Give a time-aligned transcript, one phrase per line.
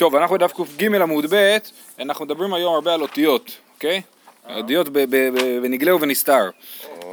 [0.00, 1.56] טוב, אנחנו בדף קג עמוד ב',
[1.98, 4.02] אנחנו מדברים היום הרבה על אותיות, אוקיי?
[4.56, 6.50] אותיות ב- ב- בנגלה ובנסתר.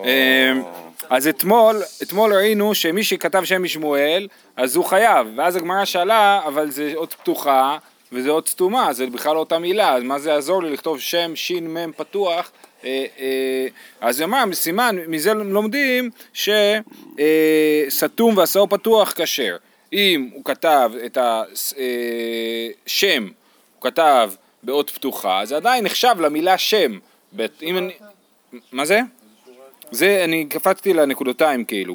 [0.03, 0.63] אמ,
[1.09, 6.71] אז אתמול, אתמול ראינו שמי שכתב שם משמואל, אז הוא חייב, ואז הגמרא שאלה, אבל
[6.71, 7.77] זה אות פתוחה
[8.11, 11.35] וזה אות סתומה, זה בכלל לא אותה מילה, אז מה זה יעזור לי לכתוב שם
[11.35, 12.51] ש"מ פתוח?
[12.83, 13.67] אה, אה,
[14.01, 19.55] אז היא אמרה, סימן, מזה לומדים שסתום ועשאו פתוח כשר.
[19.93, 21.17] אם הוא כתב את
[22.85, 24.31] השם, הוא כתב
[24.63, 26.99] באות פתוחה, זה עדיין נחשב למילה שם.
[27.61, 27.93] אם אני...
[28.71, 28.99] מה זה?
[29.91, 31.93] זה, אני קפצתי לנקודותיים כאילו.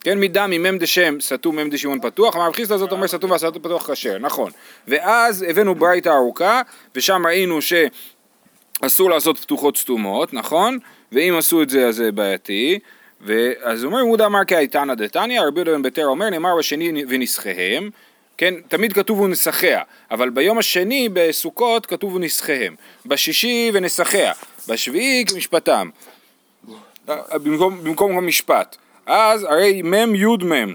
[0.00, 3.90] כן, מדם ממם דשם סתום מם דשמעון פתוח, אמר חיסדא זאת אומר סתום ועשו פתוח
[3.90, 4.52] כשר, נכון.
[4.88, 6.62] ואז הבאנו ברייתא ארוכה,
[6.94, 10.78] ושם ראינו שאסור לעשות פתוחות סתומות, נכון?
[11.12, 12.78] ואם עשו את זה אז זה בעייתי.
[13.22, 17.90] ואז אומר יהודה אמר כאיתנא דתניא, רבי יהודה בן ביתר אומר נאמר בשני ונסחיהם,
[18.36, 22.74] כן, תמיד כתוב ונסחיה, אבל ביום השני בסוכות כתוב ונסחיהם,
[23.06, 24.32] בשישי ונסחיה,
[24.68, 25.88] בשביעי משפטם,
[27.32, 30.74] במקום, המשפט, אז הרי מם יוד מם,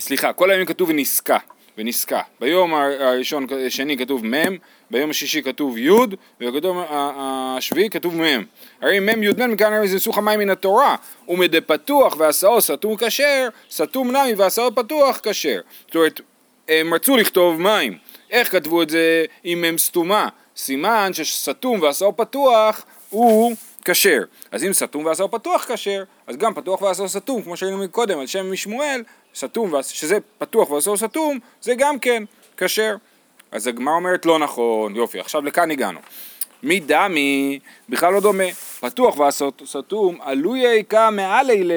[0.00, 1.38] סליחה, כל הימים כתוב ונסקה,
[1.78, 4.56] ונסקה, ביום הראשון, השני כתוב מם,
[4.90, 8.44] ביום השישי כתוב יוד, וביום השביעי כתוב מם.
[8.80, 10.96] הרי מם יוד מם, מכאן הרי זה ניסוך המים מן התורה,
[11.28, 15.60] ומדי פתוח ועשאו סתום כשר, סתום נמי ועשאו פתוח כשר.
[15.86, 16.20] זאת אומרת,
[16.68, 17.98] הם רצו לכתוב מים.
[18.30, 20.28] איך כתבו את זה עם מם סתומה?
[20.56, 24.20] סימן שסתום ועשאו פתוח הוא כשר.
[24.52, 28.26] אז אם סתום ועשאו פתוח כשר, אז גם פתוח ועשאו סתום, כמו שראינו מקודם על
[28.26, 29.02] שם משמואל,
[29.34, 32.22] סתום, שזה פתוח ועשאו סתום, זה גם כן
[32.56, 32.96] כשר.
[33.52, 36.00] אז הגמרא אומרת לא נכון, יופי, עכשיו לכאן הגענו.
[36.62, 41.72] מי דמי, בכלל לא דומה, פתוח והסתום, עלויה איכה מעלי ל...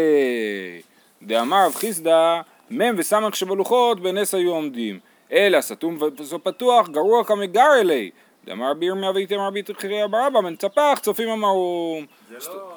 [1.21, 2.41] דאמר רב חיסדא,
[2.71, 4.99] מ' וסמך שבלוחות בנס היו עומדים.
[5.31, 5.97] אלא סתום
[6.29, 8.11] ופתוח, גרוע כמגר אלי.
[8.45, 12.01] דאמר רבי ירמיה ואיתם רבי תחירי אבא רבא, מנצפח צופים אמרו.
[12.29, 12.76] זה לא,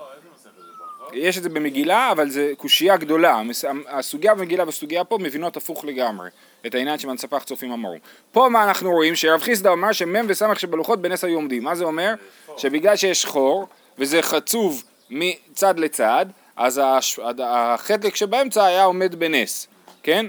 [1.13, 3.43] יש את זה במגילה, אבל זה קושייה גדולה.
[3.89, 6.31] הסוגיה במגילה והסוגיה פה מבינות הפוך לגמרי.
[6.67, 7.97] את העניין שמנצפח צופים אמרו.
[8.33, 9.17] פה מה אנחנו רואים?
[9.17, 11.65] שרב חיסדא אמר שמ' וסמך שבלוחות בנס היו עומדים.
[11.65, 12.15] מה זה אומר?
[12.57, 13.69] שבגלל שיש חור,
[13.99, 16.27] וזה חצוב מצד לצד,
[16.57, 16.81] אז
[17.45, 19.67] החלק שבאמצע היה עומד בנס,
[20.03, 20.27] כן?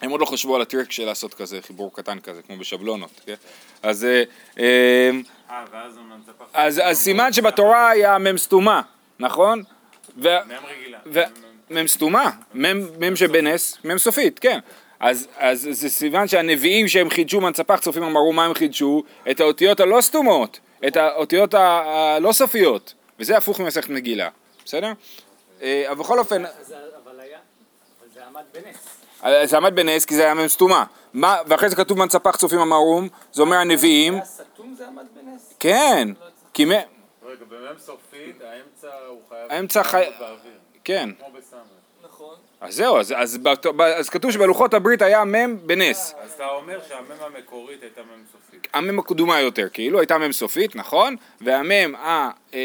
[0.00, 3.34] הם עוד לא חשבו על הטריק של לעשות כזה, חיבור קטן כזה, כמו בשבלונות, כן?
[3.82, 4.22] אז, אה,
[4.58, 5.10] אה,
[5.50, 6.44] אה, ואז הוא מנצפח.
[6.52, 8.82] אז, אז סימן שבתורה היה מ' סתומה,
[9.18, 9.62] נכון?
[10.16, 10.28] ו...
[10.28, 10.98] מם רגילה.
[11.06, 11.20] ו...
[11.70, 14.58] מ' סתומה, מ' מ' שבנס, מ' סופית, כן.
[15.00, 19.02] אז, אז זה סימן שהנביאים שהם חידשו מנצפח צופים אמרו מה הם חידשו?
[19.30, 24.28] את האותיות הלא סתומות, את האותיות הלא סופיות, וזה הפוך ממסכת מגילה,
[24.64, 24.92] בסדר?
[25.62, 26.54] אה, אבל בכל אופן, אבל
[28.14, 28.76] זה עמד בנס.
[29.24, 32.58] אה, זה עמד בנס כי זה היה מ' סתומה, מה, ואחרי זה כתוב מנצפח צופים
[32.58, 33.02] אמרו,
[33.32, 35.54] זה אומר הנביאים, היה סתום זה עמד בנס?
[35.60, 36.08] כן,
[36.54, 36.70] כי מ...
[37.40, 39.46] רגע, במם סופית, האמצע הוא חייב...
[39.52, 40.52] האמצע לעמוד באוויר,
[40.84, 41.58] כן, כמו בסמך.
[42.04, 42.34] נכון.
[42.60, 43.38] אז זהו, אז, אז,
[43.96, 46.14] אז כתוב שבלוחות הברית היה מ' בנס.
[46.22, 48.68] אז אתה אומר שהמם המקורית הייתה מם סופית.
[48.74, 51.16] המם הקדומה יותר, כאילו הייתה מם סופית, נכון?
[51.40, 52.60] והמם ה- אה,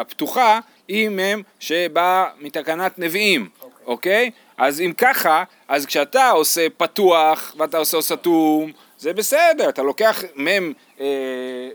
[0.00, 3.48] הפתוחה היא מם שבאה מתקנת נביאים,
[3.86, 4.30] אוקיי?
[4.58, 10.72] אז אם ככה, אז כשאתה עושה פתוח ואתה עושה סתום, זה בסדר, אתה לוקח מם
[11.00, 11.06] אה,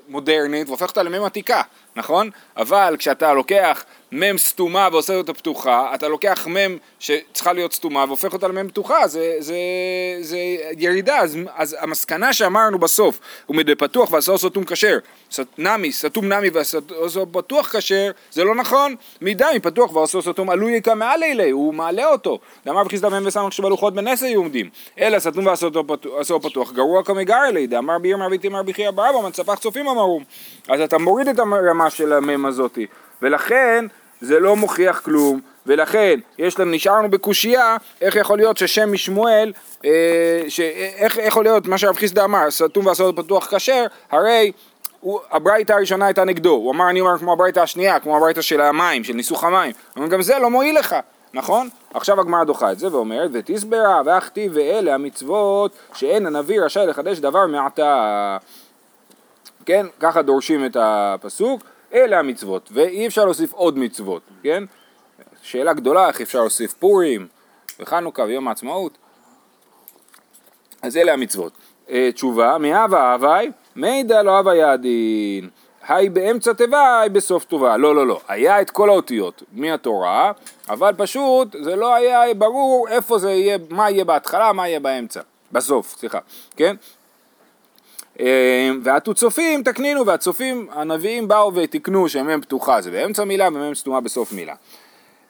[0.07, 1.61] מודרנית והופך אותה למם עתיקה,
[1.95, 2.29] נכון?
[2.57, 8.33] אבל כשאתה לוקח מם סתומה ועושה אותה פתוחה, אתה לוקח מם שצריכה להיות סתומה והופך
[8.33, 9.55] אותה למם פתוחה, זה, זה,
[10.21, 10.37] זה
[10.77, 14.97] ירידה, אז, אז המסקנה שאמרנו בסוף, הוא מדי פתוח ועשו סתום כשר,
[15.57, 20.93] נמי, סתום נמי ועשו פתוח כשר, זה לא נכון, מדי פתוח ועשו סתום עלוי יקא
[20.93, 24.69] מעל אלי, הוא מעלה אותו, דאמר וחיסדא מם וסמך שבלוחות היו עומדים,
[24.99, 29.87] אלא סתום ועשו פתוח, גרוע כמגר אלי, דאמר בי ירמיה ואיתמר בכי אברבא, מנצפח צופים
[29.87, 30.21] אמרו,
[30.69, 32.85] אז אתה מוריד את הרמה של המם הזאתי,
[33.21, 33.85] ולכן
[34.21, 39.53] זה לא מוכיח כלום, ולכן יש לנו, נשארנו בקושייה, איך יכול להיות ששם משמואל,
[39.85, 39.89] אה,
[40.47, 40.59] ש,
[40.95, 44.51] איך יכול להיות מה שרב חיסדא אמר, סתום ועשו פתוח כשר, הרי
[45.31, 49.03] הברייתא הראשונה הייתה נגדו, הוא אמר אני אומר כמו הברייתא השנייה, כמו הברייתא של המים,
[49.03, 50.95] של ניסוך המים, אבל גם זה לא מועיל לך,
[51.33, 51.69] נכון?
[51.93, 57.45] עכשיו הגמרא דוחה את זה ואומרת ותסברה ואכתיב ואלה המצוות שאין הנביא רשאי לחדש דבר
[57.45, 58.37] מעתה
[59.65, 59.85] כן?
[59.99, 61.61] ככה דורשים את הפסוק,
[61.93, 64.63] אלה המצוות, ואי אפשר להוסיף עוד מצוות, כן?
[65.41, 67.27] שאלה גדולה, איך אפשר להוסיף פורים,
[67.79, 68.97] וחנוכה ויום העצמאות.
[70.81, 71.53] אז אלה המצוות.
[71.89, 75.49] אה, תשובה, מהווה הווי, מידע לא הווה יעדין.
[75.87, 77.77] היי באמצע תיבה, היי בסוף טובה.
[77.77, 78.21] לא, לא, לא.
[78.27, 80.31] היה את כל האותיות מהתורה,
[80.69, 85.21] אבל פשוט זה לא היה ברור איפה זה יהיה, מה יהיה בהתחלה, מה יהיה באמצע.
[85.51, 86.19] בסוף, סליחה,
[86.55, 86.75] כן?
[88.19, 94.33] אה, והתוצופים תקנינו, והצופים, הנביאים באו ותיקנו שמ"ם פתוחה זה באמצע מילה ומ"ם סתומה בסוף
[94.33, 94.53] מילה.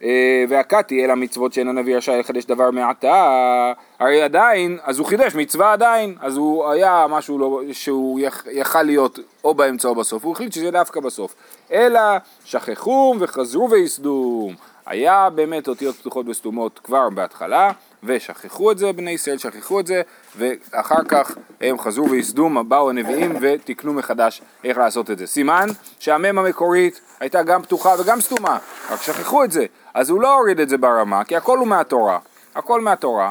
[0.04, 5.36] אה, והקתי אל המצוות שאין הנביא רשאי לחדש דבר מעתה, הרי עדיין, אז הוא חידש
[5.36, 10.25] מצווה עדיין, אז הוא היה משהו לא, שהוא יכ, יכל להיות או באמצע או בסוף,
[10.25, 11.36] הוא החליט שזה דווקא בסוף.
[11.72, 12.01] אלא
[12.45, 14.56] שכחום וחזרו וייסדום.
[14.86, 17.72] היה באמת אותיות פתוחות וסתומות כבר בהתחלה,
[18.03, 20.01] ושכחו את זה בני ישראל, שכחו את זה,
[20.38, 21.31] ואחר כך
[21.62, 25.27] הם חזרו וייסדום, באו הנביאים ותיקנו מחדש איך לעשות את זה.
[25.27, 25.68] סימן
[26.00, 28.57] שהמם המקורית הייתה גם פתוחה וגם סתומה,
[28.89, 29.65] רק שכחו את זה.
[29.94, 32.19] אז הוא לא הוריד את זה ברמה, כי הכל הוא מהתורה.
[32.56, 33.30] הכל מהתורה.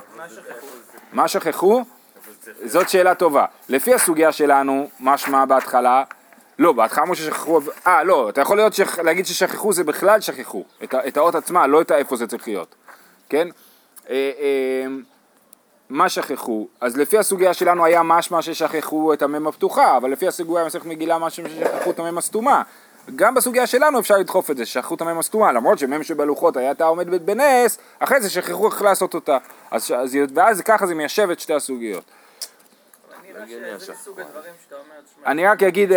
[1.12, 1.84] מה שכחו?
[2.64, 3.44] זאת שאלה טובה.
[3.69, 6.05] לפי הסוגיה שלנו, משמע בהתחלה,
[6.58, 8.99] לא, בהתחלה אמרו ששכחו, אה לא, אתה יכול להיות שכ...
[8.99, 10.94] להגיד ששכחו זה בכלל שכחו, את.
[10.94, 12.75] את האות עצמה, לא את האיפה זה צריך להיות,
[13.28, 13.49] כן?
[14.10, 14.86] אה, אה,
[15.90, 16.66] מה שכחו?
[16.80, 21.18] אז לפי הסוגיה שלנו היה משמע ששכחו את המם הפתוחה, אבל לפי הסוגיה במסכת מגילה
[21.18, 22.62] משמע ששכחו את המם הסתומה.
[23.16, 26.84] גם בסוגיה שלנו אפשר לדחוף את זה, שכחו את המם הסתומה, למרות שמם שבלוחות הייתה
[26.84, 29.38] עומדת בנס, אחרי זה שכחו איך לעשות אותה.
[29.70, 32.04] אז, אז, ואז ככה זה מיישב את שתי הסוגיות.
[35.26, 35.92] אני רק אגיד,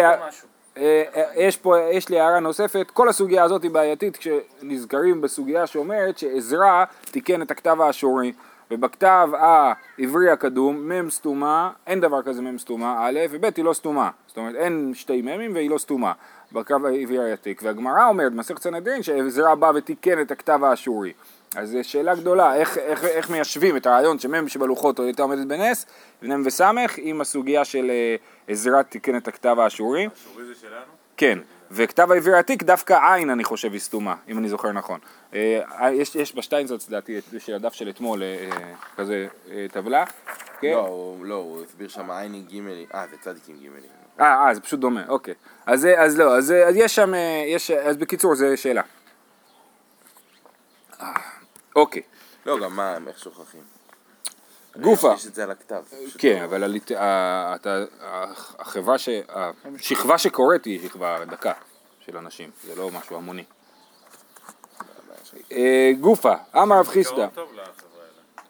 [0.78, 1.04] אה.
[1.16, 6.18] אה, יש פה, יש לי הערה נוספת, כל הסוגיה הזאת היא בעייתית כשנזכרים בסוגיה שאומרת
[6.18, 8.34] שעזרא תיקן את הכתב האשורי.
[8.72, 14.10] ובכתב העברי הקדום מ' סתומה, אין דבר כזה מ' סתומה א' וב' היא לא סתומה,
[14.28, 16.14] זאת אומרת אין שתי מ'ים והיא לא סתומה.
[16.54, 17.62] בכתב העברי העתיק.
[17.64, 21.14] והגמרא אומרת במסכת סנהדרין שעזרא בא ותיקן את הכתב האשורי
[21.56, 25.86] אז זו שאלה גדולה, איך, איך, איך מיישבים את הרעיון שמ' שבלוחות הייתה עומדת בנס,
[26.22, 26.62] נ' וס'
[26.98, 28.16] עם הסוגיה של אה,
[28.48, 30.92] עזרא תיקן את הכתב האשורי שורי זה שלנו?
[31.18, 31.40] כן,
[31.72, 35.00] וכתב העברי העתיק דווקא עין אני חושב היא סתומה, אם אני זוכר נכון.
[35.34, 35.60] אה,
[35.92, 38.58] יש, יש בשטיינזרץ לדעתי של הדף של אתמול אה, אה,
[38.98, 40.04] כזה אה, טבלה,
[40.60, 40.72] כן?
[40.72, 43.76] לא, הוא- לא, הוא הסביר שם עין עם גימל, אה, זה צדיק עם גימל.
[44.20, 45.34] אה, אה, זה פשוט דומה, אוקיי.
[45.66, 48.82] אז, אז לא, אז, אז יש שם, אה, יש, אז בקיצור, זה שאלה.
[51.75, 52.02] אוקיי,
[52.46, 53.62] לא, גם מה, איך שוכחים?
[54.81, 55.14] גופה.
[55.16, 55.84] יש את זה על הכתב.
[56.18, 56.78] כן, אבל
[58.60, 59.10] החברה, ש-
[59.80, 61.54] השכבה שקורית היא שכבה דקה
[62.06, 63.44] של אנשים, זה לא משהו המוני.
[65.52, 67.28] אה, גופה, אמר רב חיסדא.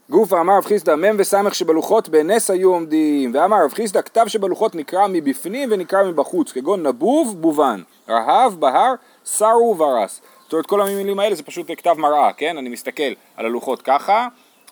[0.10, 4.76] גופה אמר רב חיסדא, מ' וס' שבלוחות בנס היו עומדים, ואמר רב חיסדא, כתב שבלוחות
[4.76, 8.94] נקרא מבפנים ונקרא מבחוץ, כגון נבוב, בובן, רהב, בהר,
[9.26, 10.22] סרו ורס.
[10.54, 12.58] זאת אומרת, כל המילים האלה זה פשוט כתב מראה, כן?
[12.58, 14.28] אני מסתכל על הלוחות ככה,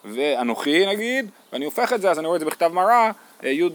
[0.05, 3.11] ואנוכי נגיד, ואני הופך את זה, אז אני רואה את זה בכתב מראה,
[3.43, 3.69] אה, י'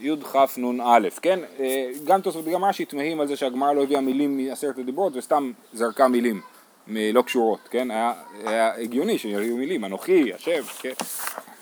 [0.00, 1.40] יכ"נ"א, כן?
[1.58, 5.52] אה, גם תוספות וגם רש"י תמהים על זה שהגמרא לא הביאה מילים מעשרת הדיברות וסתם
[5.72, 6.40] זרקה מילים
[6.86, 7.90] מ- לא קשורות, כן?
[7.90, 8.12] היה,
[8.44, 10.92] היה הגיוני שיהיו מילים, אנוכי, השם, כן?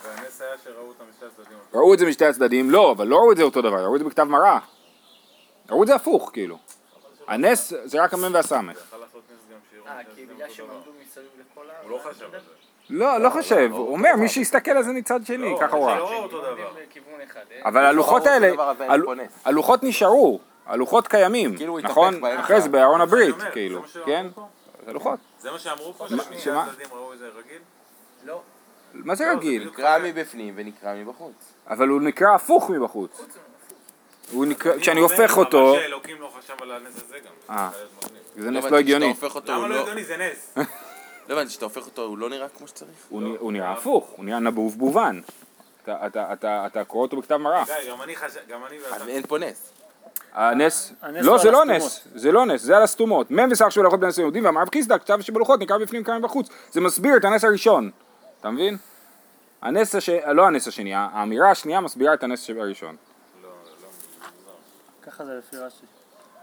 [0.03, 1.57] והנס היה שראו אותם משתי הצדדים.
[1.73, 3.99] ראו את זה משתי הצדדים, לא, אבל לא ראו את זה אותו דבר, ראו את
[3.99, 4.59] זה בכתב מראה.
[5.69, 6.57] ראו את זה הפוך, כאילו.
[7.29, 8.93] הנס זה רק המם והסמך.
[8.93, 9.19] אה, משתי
[9.71, 10.75] כי הצדדים בגלל אותו שהם דבר.
[10.75, 11.73] עמדו מסביב לכל ה...
[11.83, 12.59] הוא לא חשב על זה.
[12.89, 15.99] לא, לא חושב, הוא אומר, מי שיסתכל על זה מצד שני, לא, ככה הוא ראה.
[15.99, 16.29] לא.
[17.35, 17.67] אה?
[17.69, 18.51] אבל הלוחות האלה.
[19.45, 22.25] הלוחות נשארו, הלוחות קיימים, כאילו נכון?
[22.25, 24.27] אחרי זה בארון הברית, כאילו, כן?
[24.85, 25.19] זה לוחות.
[25.39, 26.63] זה מה שאמרו פה, ששני שמה?
[26.63, 27.61] הצדדים ראו את זה רגיל?
[28.25, 28.41] לא.
[28.93, 29.67] מה זה לא, רגיל?
[29.67, 31.53] נקרא מבפנים ונקרא מבחוץ.
[31.67, 33.21] אבל הוא נקרא הפוך מבחוץ.
[34.31, 37.55] הוא נקרא, אני כשאני הופך אותו, אבל שאלוקים לא חשב על הנס הזה גם.
[37.55, 37.69] אה.
[38.35, 39.13] זה נס הבנתי, לא הגיוני.
[39.45, 39.81] למה לא לא...
[39.81, 40.03] הגיוני?
[40.03, 40.53] זה נס.
[41.29, 42.91] לא הבנתי, כשאתה הופך אותו, הוא לא נראה כמו שצריך?
[43.09, 45.19] הוא הוא נראה הפוך, הוא נראה נבוב בובן.
[45.83, 47.63] אתה- קורא אותו בכתב מראה.
[48.49, 48.95] גם אני ואתה.
[48.95, 49.71] אז אין פה נס.
[50.33, 51.65] הנס, לא זה לא.
[51.65, 53.31] נס, זה לא נס, זה על הסתומות.
[53.31, 56.49] מ' וסך של הלכות בנס היהודים ואמר רב חיסדא, כתב שבלוחות נקרא בפנים נקרא מבחוץ.
[56.71, 57.91] זה מסביר את הנס הראשון,
[58.39, 58.77] אתה מבין?
[59.61, 60.09] הנס הש...
[60.09, 62.95] לא הנס השני, האמירה השנייה מסבירה את הנס הראשון.
[65.25, 65.85] זה לפי רש"י.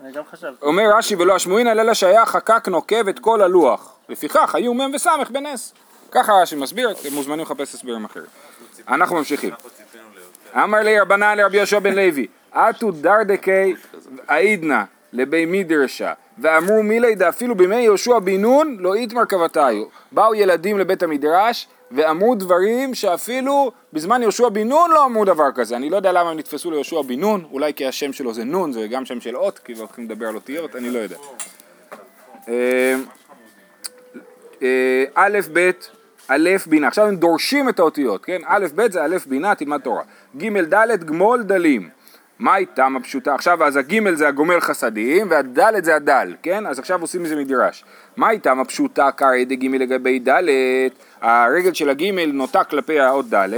[0.00, 0.66] אני גם חשבתי.
[0.66, 3.96] אומר רש"י ולא השמועין אלא שהיה חקק נוקב את כל הלוח.
[4.08, 5.74] לפיכך היו מ' וס' בנס.
[6.10, 8.26] ככה רש"י מסביר, אתם מוזמנים לחפש הסברים אחרים.
[8.88, 9.54] אנחנו ממשיכים.
[10.54, 13.74] אמר לי רבנן לרבי יהושע בן לוי, אתו דרדקי
[14.28, 19.84] עידנא לבי מדרשה, ואמרו מילי דאפילו בימי יהושע בן נון לא איתמר כבתיו.
[20.12, 25.76] באו ילדים לבית המדרש ואמרו דברים שאפילו בזמן יהושע בן נון לא אמרו דבר כזה.
[25.76, 28.72] אני לא יודע למה הם נתפסו ליהושע בן נון, אולי כי השם שלו זה נון,
[28.72, 31.16] זה גם שם של אות, כי הולכים לדבר על אותיות, אני לא יודע.
[32.48, 32.94] אה,
[34.62, 35.70] אה, א', ב',
[36.28, 36.88] א', בינה.
[36.88, 38.40] עכשיו הם דורשים את האותיות, כן?
[38.46, 40.02] א', ב' זה א', בינה, תלמד תורה.
[40.36, 41.88] ג', ד', גמול דלים.
[42.38, 43.34] מהי טעם הפשוטה?
[43.34, 46.66] עכשיו, אז הג' זה הגומל חסדים, והד' זה הדל, כן?
[46.66, 47.84] אז עכשיו עושים מזה מדרש.
[48.16, 50.42] מהי טעם הפשוטה קרעי דג' לגבי ד'?
[51.20, 52.02] הרגל של הג'
[52.32, 53.48] נוטה כלפי האות ד',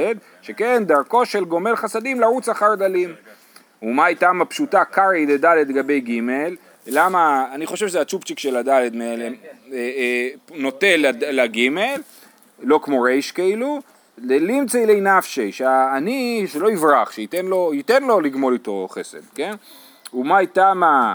[0.43, 3.15] שכן דרכו של גומל חסדים לרוץ אחר דלים.
[3.83, 6.21] ומה הייתה הפשוטה קרעי דדלת לגבי ג'
[6.87, 9.29] למה, אני חושב שזה הצ'ופצ'יק של הדלת אה,
[9.73, 11.59] אה, נוטה לד- לג'
[12.63, 13.81] לא כמו ריש כאילו,
[14.23, 19.55] ללימצי לי נפשי, שהעני שלא יברח, שייתן לו, לו לגמול איתו חסד, כן?
[20.15, 21.15] ומה הייתה מה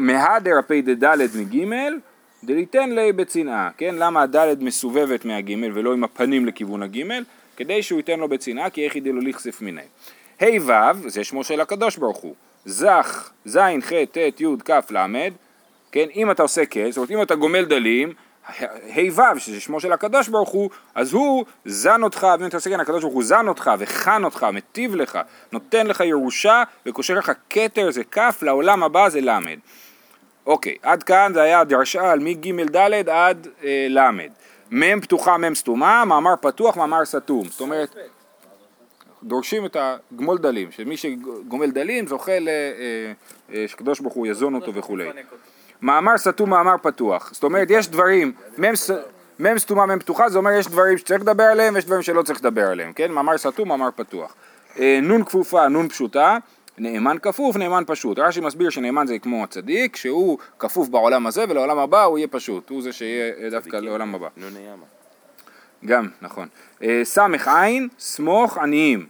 [0.00, 1.98] מהדר הפי דדלת מגימל,
[2.44, 3.94] דליתן לי בצנעה, כן?
[3.98, 7.24] למה הדלת מסובבת מהגימל ולא עם הפנים לכיוון הגימל?
[7.56, 9.80] כדי שהוא ייתן לו בצנעה, כי איך ידע לו לכסף מיני.
[10.40, 12.34] ה' ו', זה שמו של הקדוש ברוך הוא,
[12.64, 15.28] זך, ז', ח', ט', י', כ', ל',
[15.92, 16.06] כן?
[16.14, 18.12] אם אתה עושה כן, זאת אומרת אם אתה גומל דלים,
[18.58, 23.02] ה' ו', שזה שמו של הקדוש ברוך הוא, אז הוא זן אותך, עושה כן, הקדוש
[23.02, 25.18] ברוך הוא זן אותך, וחן אותך, מטיב לך,
[25.52, 29.38] נותן לך ירושה, וקושר לך כתר זה כ', לעולם הבא זה ל'.
[30.46, 34.10] אוקיי, עד כאן זה היה דרשה על מג' ד' עד אה, ל'.
[34.70, 37.44] מ' פתוחה, מ' סתומה, מאמר פתוח, מאמר סתום.
[37.44, 37.96] זאת אומרת,
[39.22, 43.12] דורשים את הגמול דלים, שמי שגומל דלים זוכה ל- אה,
[43.54, 43.64] אה,
[44.00, 45.08] ברוך הוא יזון אותו וכולי.
[45.82, 47.30] מאמר סתום, מאמר פתוח.
[47.32, 48.90] זאת אומרת, יש דברים, מ' ס-
[49.40, 52.38] מ' סתומה, מ' פתוחה, זה אומר יש דברים שצריך לדבר עליהם ויש דברים שלא צריך
[52.40, 53.12] לדבר עליהם, כן?
[53.12, 54.34] מאמר סתום, מאמר פתוח.
[54.78, 56.38] אה, נון כפופה, נון פשוטה,
[56.78, 58.18] נאמן כפוף, נאמן פשוט.
[58.18, 62.70] רש"י מסביר שנאמן זה כמו הצדיק, שהוא כפוף בעולם הזה ולעולם הבא הוא יהיה פשוט,
[62.70, 64.28] הוא זה שיהיה אה, דווקא לעולם הבא.
[65.86, 66.48] גם, נכון.
[66.82, 69.06] אה, סמך עין, סמוך עניים.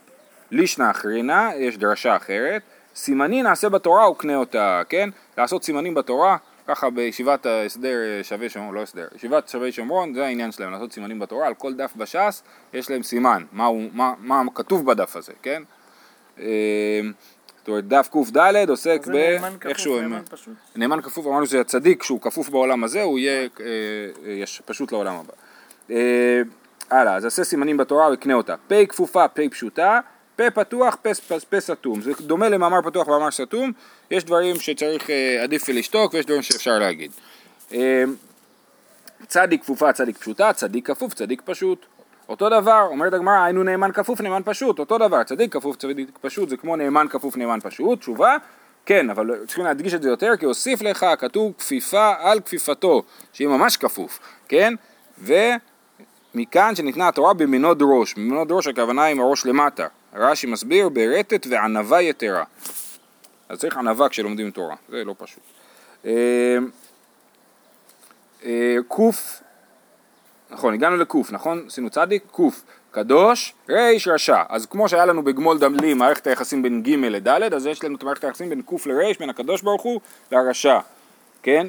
[0.50, 2.62] לישנא אחרינה, יש דרשה אחרת.
[2.96, 5.10] סימני נעשה בתורה וקנה אותה, כן?
[5.38, 6.36] לעשות סימנים בתורה,
[6.66, 10.92] ככה בישיבת ההסדר אה, שווה שומרון, לא הסדר, ישיבת שווה שומרון, זה העניין שלהם, לעשות
[10.92, 15.16] סימנים בתורה, על כל דף בש"ס יש להם סימן, מה, הוא, מה, מה כתוב בדף
[15.16, 15.62] הזה, כן?
[16.40, 17.00] אה,
[17.58, 19.10] זאת אומרת, דף קד עוסק ב...
[19.10, 20.54] נאמן כפוף, איכשהו הם- נאמן פשוט.
[20.76, 23.66] נאמן כפוף, אמרנו שזה הצדיק, שהוא כפוף בעולם הזה, הוא יהיה אה,
[24.32, 25.32] יש פשוט לעולם הבא.
[25.90, 26.42] אה,
[26.90, 28.54] הלאה, אז עשה סימנים בתורה וקנה אותה.
[28.68, 30.00] פ' כפופה, פ' פשוטה,
[30.40, 32.00] פ' פתוח, פ' פ'- פ' סתום.
[32.00, 33.72] זה דומה למאמר פתוח ומאמר סתום,
[34.10, 37.10] יש דברים שצריך אה, עדיף לשתוק ויש דברים שאפשר להגיד.
[37.72, 38.04] אה,
[39.26, 41.86] צדיק כפופה, צדיק פשוטה, צדיק כפוף, צדיק פשוט.
[42.28, 46.48] אותו דבר, אומרת הגמרא, היינו נאמן כפוף, נאמן פשוט, אותו דבר, צדיק כפוף, צדיק פשוט,
[46.48, 48.36] זה כמו נאמן כפוף, נאמן פשוט, תשובה,
[48.86, 53.48] כן, אבל צריכים להדגיש את זה יותר, כי הוסיף לך, כתוב כפיפה על כפיפתו, שהיא
[53.48, 54.18] ממש כפוף,
[54.48, 54.74] כן?
[55.18, 62.02] ומכאן שניתנה התורה במנוד ראש, במנוד ראש הכוונה עם הראש למטה, רש"י מסביר ברטט וענווה
[62.02, 62.44] יתרה.
[63.48, 65.42] אז צריך ענווה כשלומדים תורה, זה לא פשוט.
[66.06, 66.58] אה,
[68.44, 69.42] אה, קוף
[70.50, 71.64] נכון, הגענו לקוף, נכון?
[71.66, 74.42] עשינו צדיק, קוף, קדוש, ריש, רשע.
[74.48, 78.02] אז כמו שהיה לנו בגמול דמלי מערכת היחסים בין ג' לד', אז יש לנו את
[78.02, 80.00] מערכת היחסים בין קוף לריש, בין הקדוש ברוך הוא
[80.32, 80.78] לרשע,
[81.42, 81.66] כן?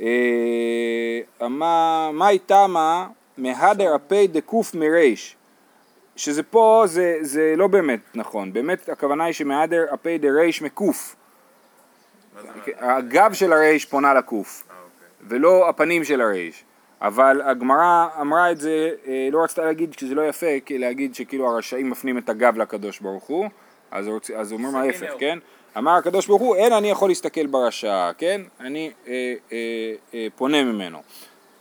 [0.00, 3.06] אה, מה מה איתמה
[3.38, 5.36] מהדר אפי דקוף מריש?
[6.18, 11.16] שזה פה זה, זה לא באמת נכון, באמת הכוונה היא שמהדר אפי דריש מקוף.
[12.78, 14.64] הגב של הריש פונה לקוף.
[15.28, 16.64] ולא הפנים של הריש.
[17.00, 21.46] אבל הגמרא אמרה את זה, אה, לא רצתה להגיד שזה לא יפה, כי להגיד שכאילו
[21.48, 23.48] הרשעים מפנים את הגב לקדוש ברוך הוא,
[23.90, 25.12] אז רוצ- אז הוא אומר מה ההפך.
[25.18, 25.38] כן?
[25.78, 28.40] אמר הקדוש ברוך הוא, אין אני יכול להסתכל ברשע, כן?
[28.60, 29.12] אני אה,
[29.52, 29.56] אה,
[30.14, 30.98] אה, פונה ממנו.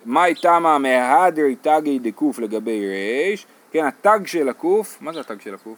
[0.06, 3.46] מאי תמה מהדר תגי דקוף לגבי ריש,
[3.78, 5.78] כן, התג של הקוף, מה זה התג של הקוף?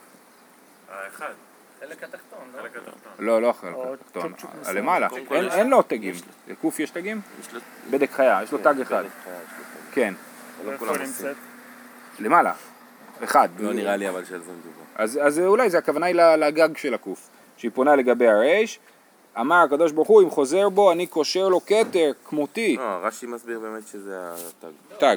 [0.90, 1.26] האחד,
[1.80, 2.62] חלק התחתון, לא?
[2.62, 3.10] חלק התחתון.
[3.18, 4.76] לא, לא החלק התחתון, צ'ופצ'וק ה- מסוים.
[4.76, 6.14] למעלה, קודם כל אין- לו תגים,
[6.48, 7.20] לקוף יש תגים?
[7.90, 9.92] בדק חיה, יש לו תג אחד, לו תג.
[9.92, 10.14] כן,
[10.64, 10.72] לא?
[12.18, 12.52] למעלה,
[13.24, 13.48] אחד.
[13.58, 14.82] לא נראה לי אבל שעל זה מדובר.
[14.94, 18.78] אז, אז אולי זה הכוונה היא ל- לגג של הקוף, שהיא פונה לגבי הרייש,
[19.40, 23.58] אמר הקדוש ברוך הוא אם חוזר בו אני קושר לו כתר כמותי, לא, רש"י מסביר
[23.60, 24.18] באמת שזה
[24.58, 24.68] התג.
[24.98, 25.16] תג,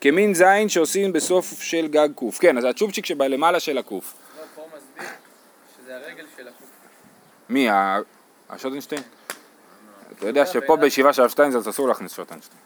[0.00, 4.62] כמין זין שעושים בסוף של גג קוף, כן אז הצ'ופצ'יק שבלמעלה של הקוף, לא, פה
[4.62, 5.10] הוא מסביר
[5.76, 6.66] שזה הרגל של הקוף.
[7.48, 7.68] מי,
[8.50, 9.02] השוטנשטיין?
[10.18, 12.60] אתה יודע שפה בישיבה של הרב שטיינזלץ אסור להכניס שוטנשטיין,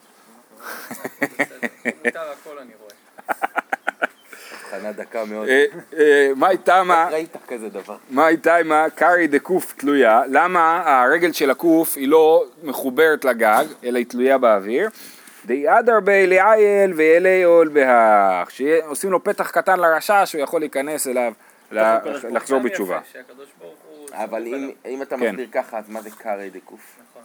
[2.05, 2.95] מותר הכל אני רואה.
[4.75, 5.49] הבחנה דקה מאוד.
[5.49, 5.65] אה,
[5.99, 7.97] אה, מאי תמה ראית כזה דבר.
[8.11, 10.23] מה איתה עם הקארי דה קוף תלויה?
[10.31, 14.89] למה הרגל של הקוף היא לא מחוברת לגג, אלא היא תלויה באוויר?
[15.47, 21.07] די אדר בי לעייל ואלי עול בהך, שעושים לו פתח קטן לרשע שהוא יכול להיכנס
[21.07, 21.33] אליו,
[22.31, 23.01] לחזור בתשובה.
[24.13, 24.47] אבל
[24.87, 25.31] אם- אתה כן.
[25.31, 26.81] מסביר ככה, אז מה זה קארי דקוף?
[27.11, 27.23] נכון.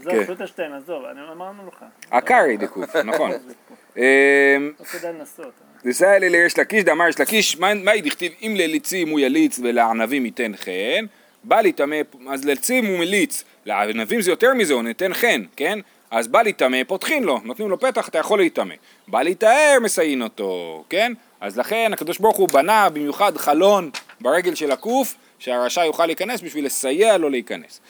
[0.00, 0.26] עזוב, כן.
[0.26, 1.84] שוטשטיין, עזוב, אני- אמרנו לך.
[2.12, 3.30] הקארי דה קוף, נכון.
[3.96, 4.02] אמ,
[4.80, 5.52] לא כדאי לנסות.
[5.84, 10.24] דסייע לי ליש לקיש דאמר יש לקיש, מה- מה דכתיב אם לליצים הוא יליץ ולענבים
[10.24, 11.04] ייתן חן,
[11.44, 11.96] בא להיטמא,
[12.30, 15.78] אז לליצים הוא מליץ, לענבים זה יותר מזה, הוא נותן חן, כן?
[16.10, 18.74] אז בא להיטמא, פותחים לו, נותנים לו פתח, אתה יכול להיטמא.
[19.08, 21.12] בא להיטהר, מסיין אותו, כן?
[21.40, 23.90] אז לכן הקדוש ברוך הוא בנה במיוחד חלון
[24.20, 27.80] ברגל של הקוף, שהרשע יוכל להיכנס בשביל לסייע לו להיכנס.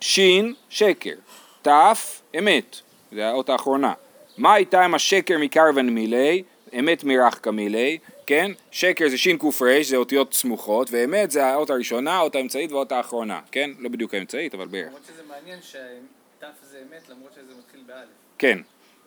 [0.00, 1.14] שין, שקר.
[1.62, 2.76] תף, אמת.
[3.12, 3.92] זה האות האחרונה.
[4.38, 6.42] מה הייתה עם השקר מקרבן מילי?
[6.78, 7.98] אמת מרח כמילי,
[8.28, 8.50] כן?
[8.70, 9.48] שקר זה שין קר,
[9.82, 13.70] זה אותיות סמוכות, ואמת זה האות הראשונה, האות האמצעית והאות האחרונה, כן?
[13.78, 14.86] לא בדיוק האמצעית, אבל בערך.
[14.86, 18.08] למרות שזה מעניין שת' זה אמת, למרות שזה מתחיל באלף.
[18.38, 18.58] כן.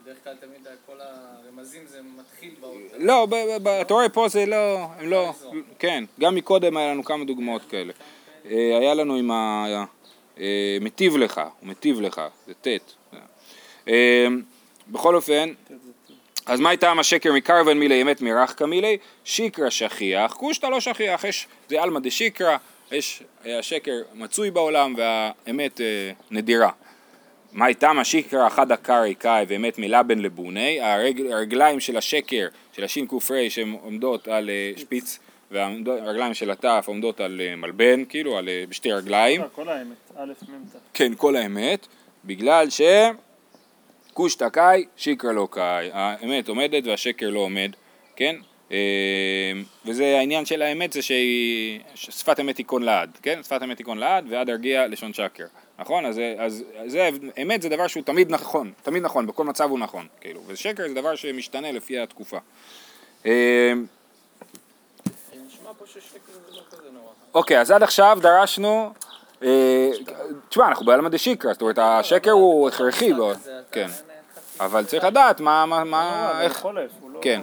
[0.03, 2.75] בדרך כלל תמיד כל הרמזים זה מתחיל באות.
[2.97, 5.33] לא, ב- ב- ב- אתה רואה פה זה לא, הם לא,
[5.79, 7.93] כן, גם מקודם היה לנו כמה דוגמאות כאלה.
[8.45, 9.65] אה, היה לנו עם ה...
[10.39, 12.67] אה, מטיב לך, הוא מטיב לך, זה ט'.
[13.87, 14.27] אה,
[14.87, 15.53] בכל אופן,
[16.45, 18.97] אז מה איתם השקר מקרבן מילי אמת מרחקה מילי?
[19.25, 22.57] שיקרא שכיח, קושטא לא שכיח, יש, זה עלמא דשיקרא,
[22.91, 26.69] יש, אה, השקר מצוי בעולם והאמת אה, נדירה.
[27.53, 33.07] מה איתם השיקרא חדא קרעי קאי ואמת מלבן לבוני, הרג, הרגליים של השקר, של השין
[33.07, 33.17] ק"ר
[33.49, 35.19] שהן עומדות על אה, שפיץ
[35.51, 40.11] והרגליים של התף עומדות על אה, מלבן, כאילו על אה, בשתי רגליים, לא, כל האמת,
[40.17, 40.63] א', מ'.
[40.93, 41.87] כן, כל האמת,
[42.25, 42.81] בגלל ש...
[44.21, 47.71] קושטא קאי, שיקרא לא קאי, האמת עומדת והשקר לא עומד,
[48.15, 48.35] כן?
[48.71, 48.77] אה,
[49.85, 53.43] וזה העניין של האמת זה שהיא, ששפת אמת תיכון לעד, כן?
[53.43, 55.45] שפת אמת תיכון לעד ועד הרגיע לשון שקר,
[55.79, 56.05] נכון?
[56.05, 57.09] אז, אז זה,
[57.41, 60.93] אמת זה דבר שהוא תמיד נכון, תמיד נכון, בכל מצב הוא נכון, כאילו, ושקר זה
[60.93, 62.37] דבר שמשתנה לפי התקופה.
[66.93, 67.07] נורא.
[67.33, 68.93] אוקיי, אז עד עכשיו דרשנו,
[69.43, 69.89] אה,
[70.49, 73.11] תשמע, אנחנו בעלמא דשיקרא, זאת אומרת, השקר הוא הכרחי,
[73.71, 73.87] כן,
[74.65, 77.41] אבל צריך לדעת מה, מה, לא, מה, הוא איך, לא כן.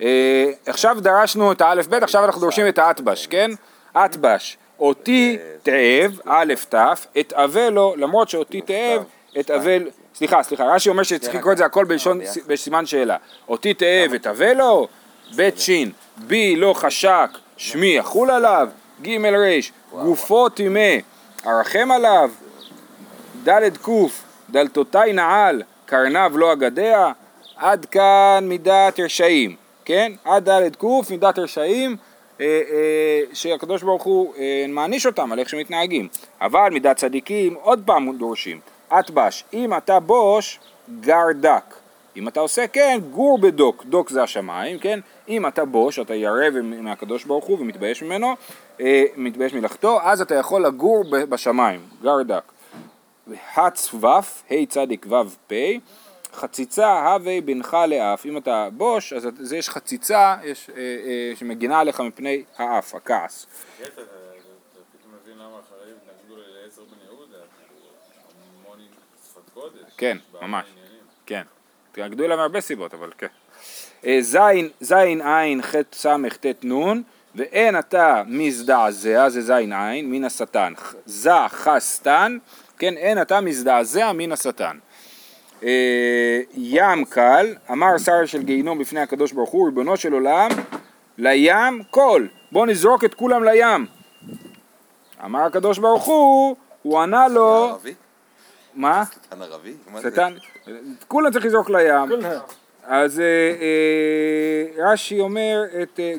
[0.00, 3.50] אה, עכשיו דרשנו את האלף בית, עכשיו אנחנו דורשים את האטבש, כן?
[3.92, 6.74] אטבש, אותי תאב, א' ת',
[7.20, 9.04] את אבל לו, למרות שאותי תאב,
[9.40, 13.16] את אבל, סליחה, סליחה, רש"י אומר שצריך לקרוא את זה הכל בלשון, בסימן שאלה.
[13.48, 14.88] אותי תאב, את אבל לו,
[15.36, 15.70] ב' ש',
[16.16, 18.68] בי לא חשק, שמי יחול עליו,
[19.02, 19.58] ג' ר',
[19.92, 20.96] גופו טימא,
[21.46, 22.30] ארחם עליו,
[23.48, 23.88] ד' ק',
[24.50, 27.12] דלתותי נעל, קרנב לא אגדיה,
[27.56, 30.12] עד כאן מידת רשעים, כן?
[30.24, 31.96] עד ד' ק' מידת רשעים,
[32.40, 36.08] אה, אה, שהקדוש ברוך הוא אה, מעניש אותם על איך שמתנהגים.
[36.40, 40.58] אבל מידת צדיקים, עוד פעם דורשים, אטבש, אם אתה בוש,
[41.00, 41.74] גר דק.
[42.16, 45.00] אם אתה עושה כן, גור בדוק, דוק זה השמיים, כן?
[45.28, 48.34] אם אתה בוש, אתה ירא מהקדוש ברוך הוא ומתבייש ממנו,
[48.80, 52.42] אה, מתבייש מלאכתו, אז אתה יכול לגור בשמיים, גר דק.
[53.56, 55.14] הצ ו', ה' צדיק ו'
[55.46, 55.54] פ',
[56.32, 61.80] חציצה הווה בינך לאף, אם אתה בוש, אז זה יש חציצה יש, אה, אה, שמגינה
[61.80, 63.46] עליך מפני האף, הכעס.
[63.78, 63.84] כן,
[69.54, 69.92] קודש.
[69.96, 70.66] כן, ממש.
[71.26, 71.42] כן.
[71.90, 73.26] התנגדו אליו מהרבה סיבות, אבל כן.
[74.06, 76.06] אה, זין, זין עין ח' ס'
[76.40, 77.02] ט' נ'
[77.34, 80.72] ואין אתה מזדעזע, זה זין עין, מן השטן.
[81.06, 82.38] ז חסטן,
[82.80, 84.78] כן, אין אתה מזדעזע מן השטן.
[85.62, 90.50] אה, ים קל, אמר שר של גיהינום בפני הקדוש ברוך הוא, ריבונו של עולם,
[91.18, 93.86] לים קול, בוא נזרוק את כולם לים.
[95.24, 97.94] אמר הקדוש ברוך הוא, הוא ענה לו, ערבי?
[98.74, 99.04] מה?
[99.04, 99.74] שטן ערבי?
[100.02, 100.34] שטן,
[101.08, 102.10] כולם צריך לזרוק לים.
[102.84, 105.62] אז אה, אה, רש"י אומר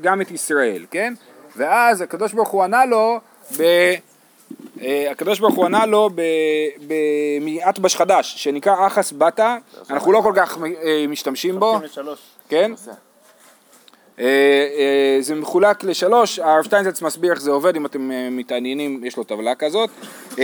[0.02, 1.13] גם את ישראל, כן?
[1.56, 3.19] ואז הקדוש ברוך הוא ענה לו
[3.58, 3.63] ב...
[4.84, 6.10] אה, הקדוש ברוך הוא ענה לו
[7.41, 9.58] מאטבש חדש, שנקרא אחס בתא,
[9.89, 12.20] אנחנו לא כל כך אה, משתמשים בו, 53.
[12.50, 12.72] כן?
[14.20, 19.24] אה, זה מחולק לשלוש, הרב שטיינזלץ מסביר איך זה עובד, אם אתם מתעניינים, יש לו
[19.24, 19.89] טבלה כזאת.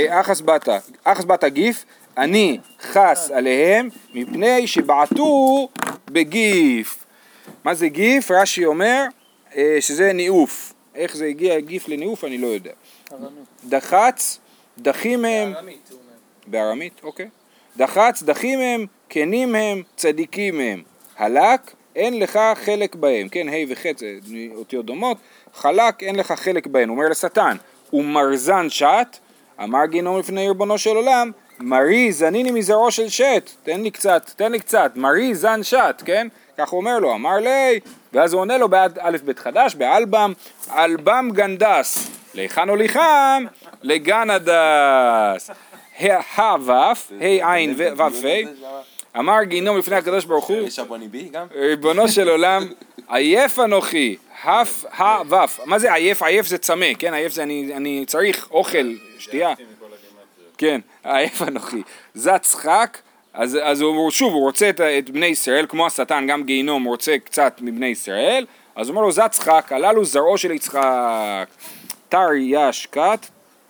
[0.10, 1.86] אחס בתא, אחס בתא גיף,
[2.17, 5.67] אני חס עליהם מפני שבעטו
[6.06, 7.06] בגיף.
[7.63, 8.32] מה זה גיף?
[8.32, 9.04] רש"י אומר
[9.80, 10.73] שזה ניאוף.
[10.97, 12.71] איך זה הגיע גיף לניאוף אני לא יודע.
[13.65, 14.39] דחץ,
[14.77, 15.91] דחים הם, בארמית.
[16.47, 17.29] בארמית, אוקיי.
[17.77, 20.83] דחץ, דחים הם, כנים הם, צדיקים הם.
[21.17, 23.29] הלק, אין לך חלק בהם.
[23.29, 25.17] כן, ה' וח' זה אותיות דומות.
[25.53, 26.89] חלק, אין לך חלק בהם.
[26.89, 27.57] הוא אומר לשטן,
[27.93, 29.17] ומרזן שת,
[29.63, 34.51] אמר גיהנום לפני ריבונו של עולם, מרי זניני מזרעו של שת, תן לי קצת, תן
[34.51, 36.27] לי קצת, מרי זן שת, כן?
[36.58, 37.80] כך הוא אומר לו, אמר לי,
[38.13, 40.34] ואז הוא עונה לו בעד א' ב' חדש, באלבם,
[40.72, 43.46] אלבם גנדס, להיכן הוליכם?
[43.84, 45.50] לגן הדס.
[46.00, 48.04] ה' ו', ה' עין ו'
[49.17, 50.67] אמר גיהנום לפני הקדוש ברוך הוא?
[51.56, 52.67] ריבונו של עולם,
[53.08, 54.63] עייף אנוכי, ה'
[55.02, 56.24] ה' ו', מה זה עייף?
[56.24, 57.13] עייף זה צמא, כן?
[57.13, 59.54] עייף זה אני, צריך אוכל, שתייה.
[60.58, 61.82] כן, עייף אנוכי.
[62.13, 62.98] זה צחק,
[63.38, 67.17] אז, אז הוא, שוב, הוא רוצה את, את בני ישראל, כמו השטן, גם גיהינום רוצה
[67.26, 68.45] קצת מבני ישראל,
[68.76, 71.47] אז הוא אומר לו זה צחק, הללו זרעו של יצחק.
[72.10, 73.26] תר יש כת,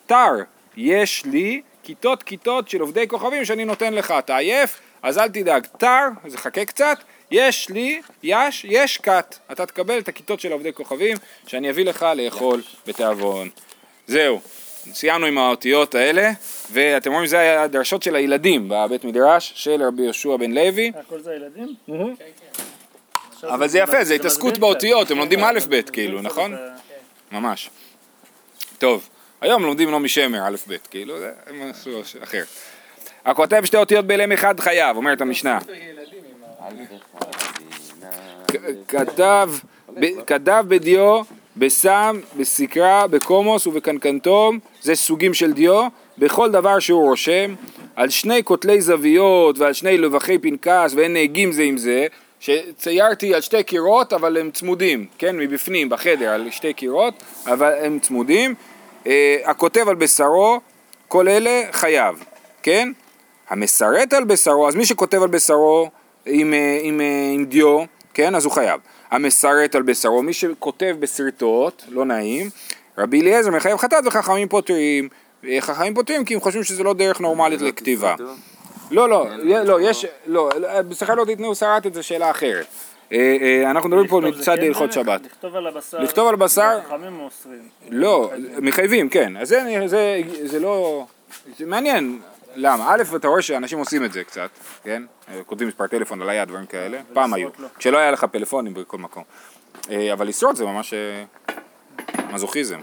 [0.05, 0.33] תר
[0.77, 4.79] יש לי כיתות כיתות של עובדי כוכבים שאני נותן לך, אתה עייף?
[5.03, 6.97] אז אל תדאג, תר, אז חכה קצת,
[7.31, 12.05] יש לי, יש, יש כת, אתה תקבל את הכיתות של עובדי כוכבים שאני אביא לך
[12.15, 13.49] לאכול בתיאבון.
[14.07, 14.41] זהו,
[14.93, 16.31] סיימנו עם האותיות האלה,
[16.71, 21.19] ואתם רואים זה היה הדרשות של הילדים בבית מדרש של רבי יהושע בן לוי, הכל
[21.19, 21.75] זה הילדים?
[23.33, 24.57] עכשיו אבל זה יפה, זה התעסקות.
[24.57, 26.55] באותיות, הם לומדים כן, א' ב' כאילו, נכון?
[27.31, 27.69] ממש.
[28.77, 29.09] טוב,
[29.41, 32.43] היום לומדים לא משמר, א' ב', כאילו, זה משהו אחר.
[33.25, 35.59] הכותב שתי אותיות בהלם אחד חייב, אומרת המשנה.
[38.87, 39.49] כתב,
[39.99, 41.21] ב- כתב בדיו,
[41.57, 47.55] בסם, בסקרה, בקומוס ובקנקנטום, זה סוגים של דיו, בכל דבר שהוא רושם,
[47.95, 52.07] על שני קוטלי זוויות ועל שני לבחי פנקס ואין נהגים זה עם זה,
[52.39, 57.99] שציירתי על שתי קירות אבל הם צמודים, כן, מבפנים, בחדר, על שתי קירות, אבל הם
[57.99, 58.55] צמודים.
[59.07, 60.59] אה, הכותב על בשרו,
[61.07, 62.23] כל אלה חייב,
[62.63, 62.91] כן?
[63.49, 65.89] המסרט על בשרו, אז מי שכותב על בשרו
[66.25, 68.79] עם, אה, עם, אה, עם דיו, כן, אז הוא חייב.
[69.11, 72.49] המסרט על בשרו, מי שכותב בסרטות, לא נעים,
[72.97, 75.09] רבי אליעזר מחייב חטאת וחכמים פותרים.
[75.47, 78.15] אה, חכמים פותרים כי הם חושבים שזה לא דרך נורמלית לכתיבה.
[78.91, 79.27] לא, לא,
[79.63, 80.49] לא, יש, לא,
[80.89, 82.65] בשכר לא תיתנו שרת את זה שאלה אחרת.
[83.11, 84.91] אה, אה, אנחנו מדברים פה מצד כן הלכות?
[84.91, 85.21] שבת.
[85.25, 85.99] לכתוב על הבשר.
[85.99, 86.79] לכתוב על בשר?
[86.87, 87.69] חכמים אוסרים.
[87.89, 89.37] לא, מחייבים, כן.
[89.37, 91.05] אז זה, זה, זה לא...
[91.57, 92.19] זה מעניין.
[92.59, 92.93] למה?
[92.93, 94.49] א', אתה רואה שאנשים עושים את זה קצת,
[94.83, 95.03] כן?
[95.45, 96.99] כותבים מספר טלפון על היד, דברים כאלה.
[97.13, 97.49] פעם היו.
[97.59, 97.67] לא.
[97.77, 99.23] כשלא היה לך פלאפונים בכל מקום.
[99.89, 101.23] אה, אבל לשרוט זה ממש אה,
[102.33, 102.79] מזוכיזם.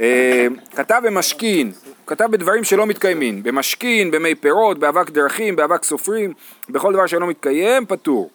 [0.00, 1.72] אה, כתב במשכין,
[2.06, 3.42] כתב בדברים שלא מתקיימים.
[3.42, 6.32] במשכין, במי פירות, באבק דרכים, באבק סופרים,
[6.68, 8.30] בכל דבר שלא מתקיים, פטור.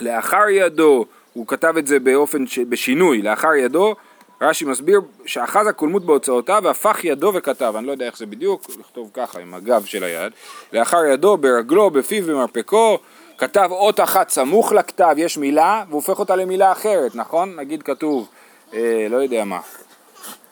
[0.00, 2.58] לאחר ידו, הוא כתב את זה באופן, ש...
[2.58, 3.94] בשינוי, לאחר ידו,
[4.40, 9.10] רש"י מסביר שאחז הקולמות בהוצאותיו והפך ידו וכתב, אני לא יודע איך זה בדיוק, לכתוב
[9.14, 10.32] ככה עם הגב של היד,
[10.72, 12.98] לאחר ידו, ברגלו, בפיו, במרפקו,
[13.38, 17.56] כתב אות אחת סמוך לכתב, יש מילה, והוא הופך אותה למילה אחרת, נכון?
[17.56, 18.28] נגיד כתוב,
[18.74, 19.60] אה, לא יודע מה,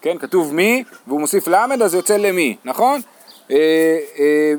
[0.00, 3.00] כן, כתוב מי, והוא מוסיף למד, אז יוצא למי, נכון?
[3.50, 3.56] אה,
[4.18, 4.52] אה,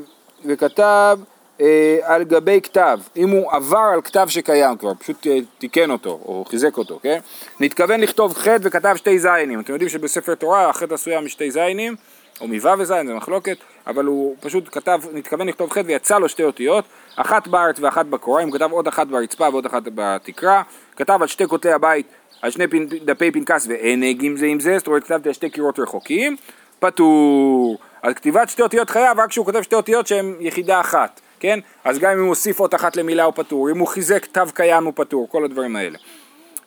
[0.44, 1.18] וכתב
[1.60, 6.10] אה, על גבי כתב, אם הוא עבר על כתב שקיים כבר, פשוט אה, תיקן אותו,
[6.10, 7.18] או חיזק אותו, כן?
[7.60, 11.96] נתכוון לכתוב חטא וכתב שתי זיינים, אתם יודעים שבספר תורה החטא עשויה משתי זיינים,
[12.40, 16.42] או מו' וזין, זה מחלוקת, אבל הוא פשוט כתב, נתכוון לכתוב חטא ויצא לו שתי
[16.42, 16.84] אותיות,
[17.16, 20.62] אחת בארץ ואחת בקורה, אם כתב עוד אחת ברצפה ועוד אחת בתקרה,
[20.96, 22.06] כתב על שתי קוטלי הבית,
[22.42, 22.86] על שני פנ...
[22.86, 26.36] דפי פנקס ואין נגים זה עם זה, זאת אומרת כתבתי על שתי קירות רחוקים,
[26.78, 27.78] פטור.
[28.02, 31.58] על כתיבת שתי אותיות חייב רק כשהוא כותב שתי אותיות שהן יחידה אחת, כן?
[31.84, 34.84] אז גם אם הוא הוסיף אות אחת למילה הוא פטור, אם הוא חיזק כתב קיים
[34.84, 35.98] הוא פטור, כל הדברים האלה.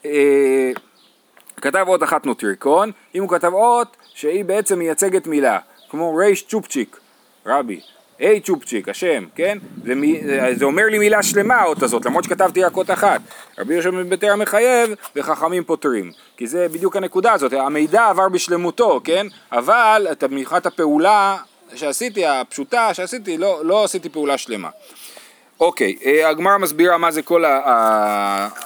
[0.05, 0.71] אה,
[1.61, 6.99] כתב אות אחת נוטריקון, אם הוא כתב אות שהיא בעצם מייצגת מילה, כמו ריש צ'ופצ'יק,
[7.45, 7.79] רבי,
[8.19, 9.57] היי צ'ופצ'יק, השם, כן?
[9.83, 9.93] זה,
[10.53, 13.21] זה, אומר לי מילה שלמה האות הזאת, למרות שכתבתי רק אות אחת.
[13.59, 19.01] רבי יהושע בן ביתר מחייב וחכמים פותרים, כי זה בדיוק הנקודה הזאת, המידע עבר בשלמותו,
[19.03, 19.27] כן?
[19.51, 21.37] אבל את מבחינת הפעולה
[21.75, 24.69] שעשיתי, הפשוטה שעשיתי, לא, לא עשיתי פעולה שלמה.
[25.59, 27.43] אוקיי, אה, הגמרא מסבירה מה זה כל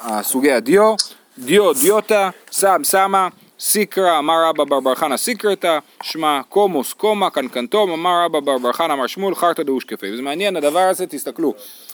[0.02, 0.96] הסוגי הדיו,
[1.38, 3.28] דיו, דיוטה, סם, סמה,
[3.60, 8.74] סיקרא, אמר רבא בר בר חנא סיקרתא, שמע קומוס, קומה, קנקנטום, אמר רבא בר בר
[8.74, 10.14] חנא אמר שמואל חרטא דאושקפי.
[10.14, 11.54] וזה מעניין הדבר הזה, תסתכלו,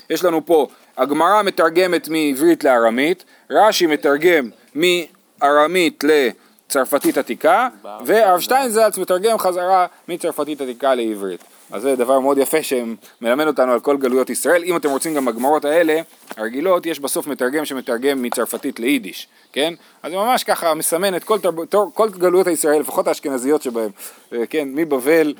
[0.09, 6.03] יש לנו פה, הגמרא מתרגמת מעברית לארמית, רש"י מתרגם מארמית
[6.71, 7.67] לצרפתית עתיקה,
[8.05, 11.43] והרב שטיינזלץ מתרגם חזרה מצרפתית עתיקה לעברית.
[11.71, 14.63] אז זה דבר מאוד יפה שמלמד אותנו על כל גלויות ישראל.
[14.63, 16.01] אם אתם רוצים גם בגמרות האלה,
[16.37, 19.73] הרגילות, יש בסוף מתרגם שמתרגם מצרפתית ליידיש, כן?
[20.03, 21.55] אז זה ממש ככה מסמן את כל, תרב...
[21.93, 23.89] כל גלויות ישראל, לפחות האשכנזיות שבהם,
[24.33, 25.33] אה, כן, מבבל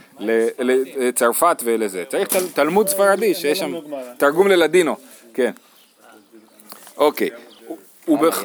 [0.99, 2.03] לצרפת ולזה.
[2.09, 3.73] צריך תל, תלמוד ספרדי שיש שם
[4.17, 4.95] תרגום ללדינו,
[5.33, 5.51] כן.
[6.97, 7.29] אוקיי.
[8.07, 8.43] ובכ...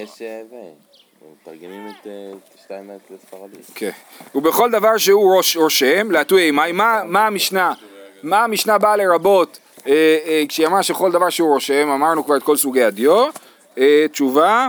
[1.33, 3.71] מתרגמים את אה, שתיים לספרדית.
[3.75, 3.91] כן.
[4.35, 7.73] ובכל דבר שהוא ראש, רושם, להטוי אימי, מה, המשנה?
[8.23, 12.43] מה המשנה באה לרבות אה, אה, כשהיא אמרה שכל דבר שהוא רושם, אמרנו כבר את
[12.43, 13.27] כל סוגי הדיו,
[13.79, 14.69] אה, תשובה,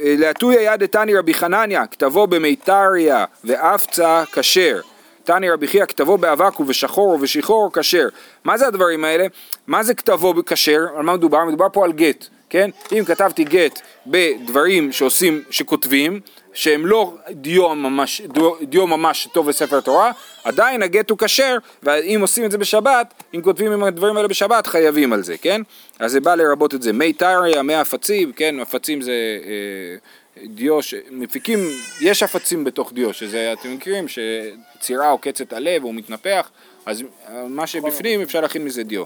[0.00, 4.80] להטוי היד דתני רבי חנניה, כתבו במיתריה ואפצה כשר.
[5.24, 8.08] תני רבי חייא כתבו באבק ובשחור ובשחור כשר.
[8.44, 9.26] מה זה הדברים האלה?
[9.66, 10.80] מה זה כתבו כשר?
[10.96, 11.44] על מה מדובר?
[11.44, 12.70] מדובר פה על גט, כן?
[12.92, 16.20] אם כתבתי גט בדברים שעושים, שכותבים,
[16.56, 20.12] שהם לא דיו ממש, דיו, דיו ממש טוב בספר תורה,
[20.44, 24.66] עדיין הגט הוא כשר, ואם עושים את זה בשבת, אם כותבים עם הדברים האלה בשבת,
[24.66, 25.62] חייבים על זה, כן?
[25.98, 26.92] אז זה בא לרבות את זה.
[26.92, 28.60] מי טריה, מי הפצים, כן?
[28.60, 29.12] הפצים זה
[29.44, 30.78] אה, דיו,
[31.10, 31.58] מפיקים,
[32.00, 36.50] יש הפצים בתוך דיו, שזה, אתם מכירים, שצירה עוקצת הלב, הוא מתנפח,
[36.86, 39.04] אז אה, מה שבפנים אפשר להכין מזה דיו.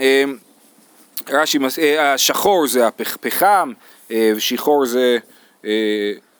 [0.00, 0.24] אה,
[1.30, 3.72] רש"י, אה, השחור זה הפחם,
[4.10, 5.18] ושחור זה
[5.64, 5.70] אה,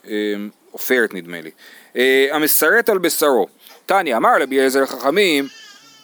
[0.09, 0.35] אה,
[0.71, 1.51] עופרת נדמה לי.
[1.97, 3.47] אה, המסרט על בשרו,
[3.87, 5.49] תניא אמר רבי אליעזר לחכמים,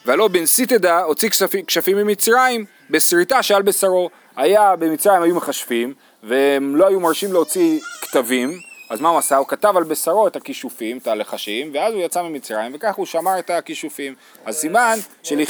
[0.05, 1.29] והלא בן סיתדה הוציא
[1.67, 4.09] כשפים ממצרים בסריטה שעל בשרו.
[4.35, 5.93] היה במצרים היו מכשפים,
[6.23, 9.37] והם לא היו מרשים להוציא כתבים, אז מה הוא עשה?
[9.37, 13.39] הוא כתב על בשרו את הכישופים, את הלחשים, ואז הוא יצא ממצרים, וכך הוא שמר
[13.39, 14.15] את הכישופים.
[14.45, 15.43] אז סימן של...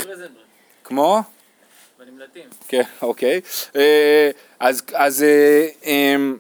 [0.84, 1.21] כמו?
[2.06, 2.44] בנמלטים.
[2.68, 3.41] כן, אוקיי.
[3.76, 6.38] אה, אז, אז, אה, אמ,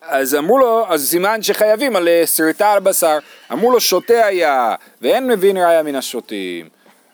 [0.00, 3.18] אז אמרו לו, אז סימן שחייבים על אה, שריטה על בשר.
[3.52, 6.68] אמרו לו שותה היה, ואין מבין ראיה מן השותים.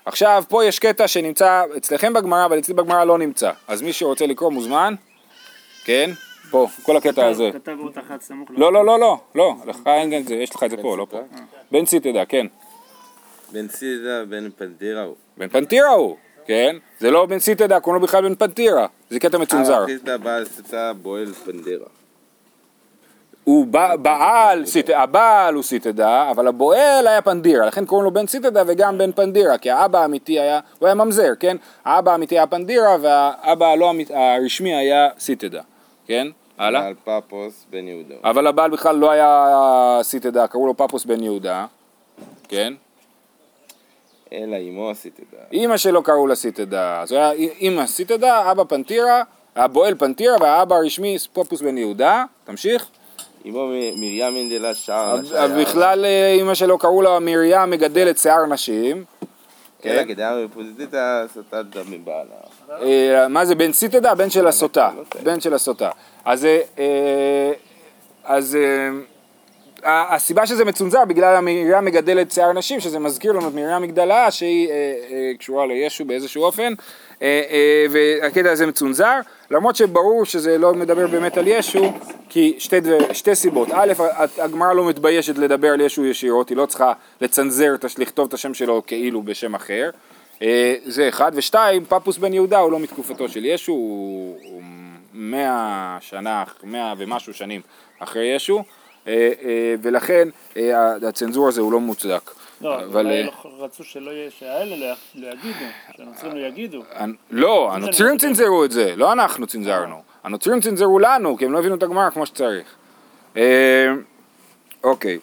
[0.04, 3.50] עכשיו, פה יש קטע שנמצא אצלכם בגמרא, אבל אצלי בגמרא לא נמצא.
[3.68, 4.94] אז מי שרוצה לקרוא מוזמן,
[5.84, 6.10] כן?
[6.50, 7.50] פה, כל הקטע הזה.
[7.52, 10.62] כתב אות אחת סמוך לא, לא, לא, לא, לא, לך אין את זה, יש לך
[10.62, 11.20] את זה פה, לא פה.
[11.72, 12.46] בן ציטדה, כן.
[13.52, 15.14] בן סידה ובן פנדירה הוא.
[15.36, 16.76] בן פנטירה הוא, כן?
[17.00, 18.86] זה לא בן סיטדה, קוראים לו בכלל בן פנטירה.
[19.10, 19.84] זה קטע מצונזר.
[20.44, 21.86] סיטה בועל פנדירה.
[23.44, 28.62] הוא בע- בעל, הבעל הוא סיטדה, אבל הבועל היה פנדירה, לכן קוראים לו בן סיטדה
[28.66, 31.56] וגם בן פנדירה, כי האבא האמיתי היה, הוא היה ממזר, כן?
[31.84, 35.62] האבא האמיתי היה פנדירה והאבא הלא אמיתי, הרשמי היה סיטדה,
[36.06, 36.26] כן?
[36.58, 36.80] הלאה.
[36.80, 38.14] בעל פפוס בן יהודה.
[38.24, 39.48] אבל הבעל בכלל לא היה
[40.02, 41.66] סיטדה, קראו לו פפוס בן יהודה,
[42.48, 42.72] כן?
[44.36, 45.38] אלא אמו סיטדה.
[45.52, 49.22] אימא שלו קראו לה סיטדה, אז היה אימא סיטדה, אבא פנטירה,
[49.56, 52.86] הבועל פנטירה והאבא הרשמי פפוס בן יהודה, תמשיך.
[53.48, 55.14] אמו מרים מנדלה שער.
[55.36, 59.04] אז בכלל אה, אימא שלו קראו לה מרים מגדלת שיער נשים.
[59.86, 62.34] אלא כדאי מפוזיטיתא סטת דם מבעלה.
[62.82, 64.14] אה, מה זה בן סיטדה?
[64.14, 64.90] בן של הסוטה.
[65.22, 65.90] בן של הסוטה.
[68.24, 68.58] אז
[69.86, 74.68] הסיבה שזה מצונזר בגלל המרים מגדלת שיער נשים, שזה מזכיר לנו את מרים מגדלה שהיא
[74.68, 74.74] אה,
[75.10, 76.72] אה, קשורה לישו באיזשהו אופן,
[77.22, 79.20] אה, אה, והקטע הזה מצונזר,
[79.50, 81.92] למרות שברור שזה לא מדבר באמת על ישו,
[82.28, 83.92] כי שתי, דבר, שתי סיבות, א',
[84.38, 88.82] הגמרא לא מתביישת לדבר על ישו ישירות, היא לא צריכה לצנזר, לכתוב את השם שלו
[88.86, 89.90] כאילו בשם אחר,
[90.42, 94.62] אה, זה אחד, ושתיים, פפוס בן יהודה הוא לא מתקופתו של ישו, הוא הוא
[95.12, 97.60] מאה שנה, מאה ומשהו שנים
[97.98, 98.62] אחרי ישו,
[99.82, 102.30] ולכן אה, הצנזור הזה הוא לא מוצדק.
[102.60, 105.64] לא, אבל, אולי אה, לא- רצו שלא יהיה, שהאלה לא- לא יגידו,
[105.96, 106.82] שהנוצרים לא יגידו.
[107.30, 110.02] לא, הנוצרים צנזרו את זה, לא אנחנו צנזרנו.
[110.24, 112.66] הנוצרים צנזרו לנו, כי הם לא הבינו את הגמרא כמו שצריך.
[113.36, 113.92] אה,
[114.84, 115.18] אוקיי.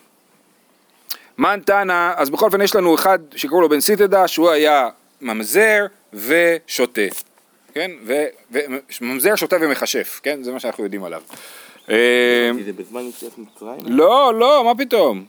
[1.38, 4.88] מן תנא, אז בכל אופן יש לנו אחד שקראו לו בן סיטדה, שהוא היה
[5.20, 7.00] ממזר ושוטה.
[7.74, 7.90] כן?
[9.00, 10.42] וממזר, שוטה ומכשף, כן?
[10.42, 11.22] זה מה שאנחנו יודעים עליו.
[11.90, 13.32] אה, זה בזמן יציאת?
[13.84, 15.24] לא, לא, מה פתאום?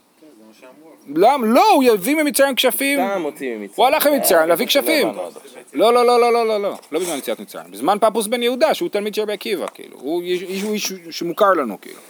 [1.14, 1.46] למה?
[1.46, 2.98] לא, הוא יביא ממצרים כשפים.
[2.98, 3.70] סתם מוציא ממצרים.
[3.74, 5.06] הוא הלך למצרים להביא כשפים.
[5.06, 5.42] לא עכשיו.
[5.72, 7.70] לא, לא, לא, לא, לא, לא, לא, לא בזמן יציאת מצרים.
[7.70, 9.96] בזמן פפוס בן יהודה, שהוא תלמיד של רבי עקיבא, כאילו.
[10.00, 12.00] הוא איש, שמוכר לנו, כאילו.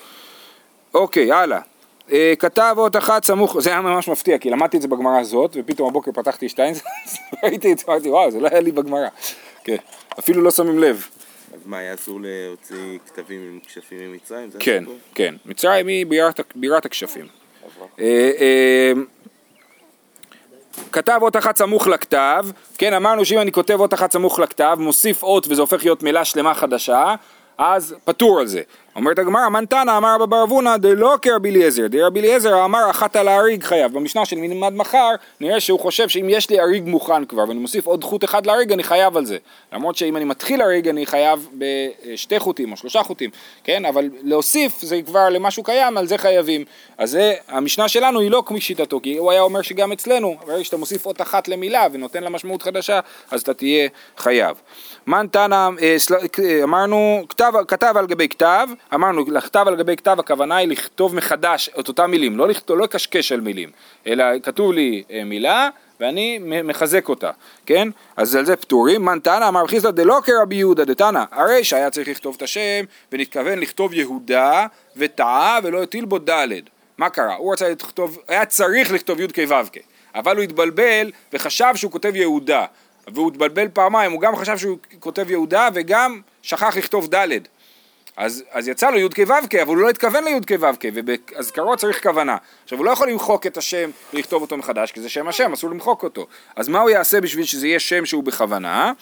[0.95, 1.61] אוקיי, הלאה.
[2.13, 5.57] אה, כתב אות אחת סמוך, זה היה ממש מפתיע, כי למדתי את זה בגמרא הזאת,
[5.61, 6.83] ופתאום הבוקר פתחתי שטיינז,
[7.45, 9.09] ראיתי את זה, אמרתי, וואו, זה לא היה לי בגמרא.
[9.65, 9.77] כן,
[10.19, 11.07] אפילו לא שמים לב.
[11.67, 14.51] מה, היה אסור להוציא כתבים עם כשפים ממצרים?
[14.59, 14.85] כן?
[15.15, 15.35] כן.
[15.47, 17.27] מצרים היא בירת, בירת הכשפים.
[18.01, 18.93] אה, אה,
[20.93, 22.47] כתב אות אחת סמוך לכתב,
[22.79, 26.25] כן אמרנו שאם אני כותב אות אחת סמוך לכתב, מוסיף אות וזה הופך להיות מילה
[26.25, 27.15] שלמה חדשה,
[27.59, 28.63] אז פטור על זה.
[28.97, 33.17] אומרת הגמרא, מן תנא אמר רבא בר אבונה דלא כרבי אליעזר, דרבי אליעזר אמר אחת
[33.17, 33.93] על האריג חייב.
[33.93, 37.87] במשנה של נלמד מחר, נראה שהוא חושב שאם יש לי אריג מוכן כבר ואני מוסיף
[37.87, 39.37] עוד חוט אחד לאריג אני חייב על זה.
[39.73, 43.31] למרות שאם אני מתחיל אריג אני חייב בשתי חוטים או שלושה חוטים,
[43.65, 43.85] כן?
[43.85, 46.65] אבל להוסיף זה כבר למשהו קיים, על זה חייבים.
[46.99, 50.65] אז זה, המשנה שלנו היא לא כמו שיטתו, כי הוא היה אומר שגם אצלנו, ברגע
[50.65, 54.57] שאתה מוסיף אות אחת למילה ונותן לה משמעות חדשה, אז אתה תהיה חייב.
[55.07, 55.97] מן תנא, אה,
[56.45, 61.15] אה, אמרנו, כתב, כתב על גבי כתב, אמרנו, לכתב על גבי כתב הכוונה היא לכתוב
[61.15, 63.71] מחדש את אותם מילים, לא, לכתוב, לא לקשקש על מילים,
[64.07, 65.69] אלא כתוב לי אה, מילה
[66.01, 67.31] ואני מחזק אותה,
[67.67, 67.89] כן?
[68.17, 69.05] אז על זה פטורים.
[69.05, 73.59] מן תנא אמר חיסדא דלא כרבי יהודה דתנא, הרי שהיה צריך לכתוב את השם ונתכוון
[73.59, 76.49] לכתוב יהודה וטעה ולא הטיל בו ד'.
[76.99, 77.35] מה קרה?
[77.35, 79.79] הוא רצה לכתוב, היה צריך לכתוב י' כ' ו' כ',
[80.15, 82.65] אבל הוא התבלבל וחשב שהוא כותב יהודה.
[83.15, 87.29] והוא התבלבל פעמיים, הוא גם חשב שהוא כותב יהודה וגם שכח לכתוב ד'.
[88.17, 92.37] אז, אז יצא לו י"ק ו"ק, אבל הוא לא התכוון לי"ק ו"ק, ובאזכרות צריך כוונה.
[92.65, 95.71] עכשיו, הוא לא יכול למחוק את השם ולכתוב אותו מחדש, כי זה שם השם, אסור
[95.71, 96.27] למחוק אותו.
[96.57, 98.93] אז מה הוא יעשה בשביל שזה יהיה שם שהוא בכוונה?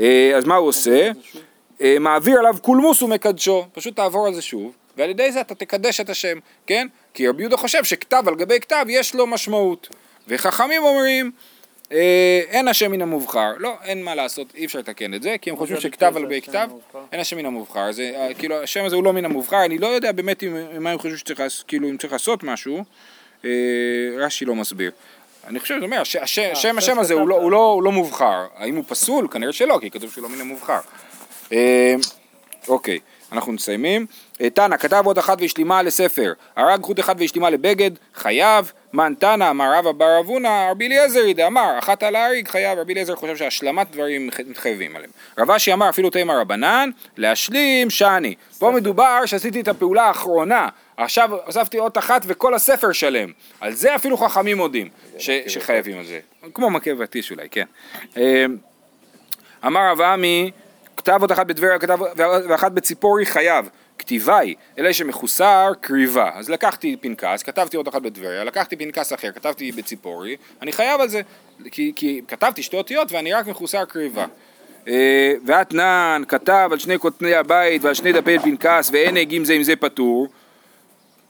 [0.00, 1.10] אה, אז מה הוא עושה?
[1.80, 6.00] אה, מעביר עליו קולמוס ומקדשו, פשוט תעבור על זה שוב, ועל ידי זה אתה תקדש
[6.00, 6.86] את השם, כן?
[7.14, 9.88] כי רבי יהודה חושב שכתב על גבי כתב יש לו משמעות.
[10.28, 11.30] וחכמים אומרים,
[12.48, 15.56] אין השם מן המובחר, לא, אין מה לעשות, אי אפשר לתקן את זה, כי הם
[15.56, 16.68] חושבים שכתב על השם כתב?
[17.12, 19.86] אין השם מן המובחר, זה, אה, כאילו השם הזה הוא לא מן המובחר, אני לא
[19.86, 22.84] יודע באמת אם, מה הם חושבים שצריך, כאילו אם צריך לעשות משהו,
[23.44, 23.50] אה,
[24.18, 24.90] רש"י לא מסביר.
[25.46, 27.36] אני חושב, זה אומר, הש- הש- שם עכשיו השם הזה הוא לא-.
[27.42, 29.28] הוא לא- הוא לא מובחר, האם הוא פסול?
[29.30, 30.78] כנראה שלא, כי כתוב שהוא לא מן המובחר.
[31.52, 31.94] אה,
[32.68, 32.98] אוקיי,
[33.32, 34.06] אנחנו מסיימים.
[34.40, 39.50] אה, תנא כתב עוד אחת והשלימה לספר, הרג חוט אחד והשלימה לבגד, חייב, מן תנא,
[39.50, 43.90] אמר רבא בר אבונה, רבי אליעזר דאמר, אחת על ההריג חייב, רבי אליעזר חושב שהשלמת
[43.90, 45.10] דברים מתחייבים עליהם.
[45.38, 48.34] רב אשי אמר אפילו תימא רבנן, להשלים שאני.
[48.58, 53.32] פה מדובר שעשיתי את הפעולה האחרונה, עכשיו הוספתי אות אחת וכל הספר שלם.
[53.60, 56.20] על זה אפילו חכמים מודים, ש- שחייבים על זה.
[56.54, 57.64] כמו מכה בטיש אולי, כן.
[58.16, 58.44] אה,
[59.66, 60.50] אמר רב עמי,
[60.96, 61.78] כתב עוד אחת בטבריה
[62.48, 63.68] ואחת בציפורי חייב.
[63.98, 66.30] כתיבה היא, אלא שמחוסר קריבה.
[66.34, 71.08] אז לקחתי פנקס, כתבתי עוד אחת בטבריה, לקחתי פנקס אחר, כתבתי בציפורי, אני חייב על
[71.08, 71.20] זה,
[71.70, 74.26] כי, כי כתבתי שתי אותיות ואני רק מחוסר קריבה.
[74.88, 79.62] אה, ואתנן כתב על שני כותני הבית ועל שני דפי פנקס ואין הגים זה עם
[79.62, 80.28] זה פטור.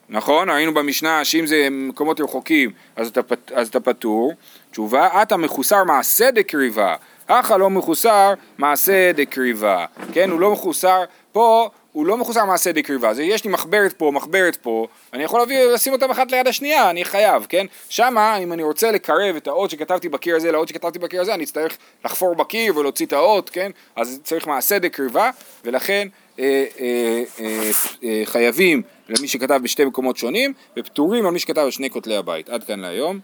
[0.09, 0.51] נכון?
[0.51, 4.33] ראינו במשנה שאם זה מקומות רחוקים אז אתה, פט- אז אתה פטור.
[4.71, 6.95] תשובה, אתה מחוסר מעשה דקריבה,
[7.27, 9.87] אחא לא מחוסר מעשה דקריבה.
[10.13, 13.11] כן, הוא לא מחוסר, פה הוא לא מחוסר מעשה דקריבה.
[13.11, 16.91] אז יש לי מחברת פה, מחברת פה, אני יכול להביא, לשים אותם אחת ליד השנייה,
[16.91, 17.67] אני חייב, כן?
[17.89, 21.45] שמה, אם אני רוצה לקרב את האות שכתבתי בקיר הזה לאות שכתבתי בקיר הזה, אני
[21.45, 23.71] אצטרך לחפור בקיר ולהוציא את האות, כן?
[23.97, 25.31] אז צריך מעשה דקריבה,
[25.65, 27.71] ולכן אה, אה, אה,
[28.05, 32.49] אה, חייבים למי שכתב בשתי מקומות שונים, ופטורים על מי שכתב על שני כותלי הבית.
[32.49, 33.21] עד כאן להיום.